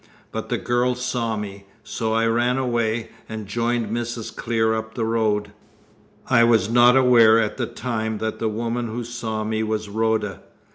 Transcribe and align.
But 0.31 0.49
the 0.49 0.57
girl 0.57 0.95
saw 0.95 1.37
me, 1.37 1.67
so 1.83 2.11
I 2.13 2.25
ran 2.25 2.57
away, 2.57 3.09
and 3.29 3.45
joined 3.45 3.91
Mrs. 3.95 4.35
Clear 4.35 4.73
up 4.73 4.95
the 4.95 5.05
road. 5.05 5.51
I 6.27 6.43
was 6.43 6.71
not 6.71 6.97
aware 6.97 7.37
at 7.39 7.57
the 7.57 7.67
time 7.67 8.17
that 8.17 8.39
the 8.39 8.49
woman 8.49 8.87
who 8.87 9.03
saw 9.03 9.43
me 9.43 9.61
was 9.61 9.89
Rhoda. 9.89 10.41